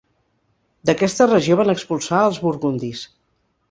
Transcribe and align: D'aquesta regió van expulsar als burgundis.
D'aquesta 0.91 1.29
regió 1.29 1.59
van 1.61 1.77
expulsar 1.77 2.25
als 2.25 2.43
burgundis. 2.49 3.09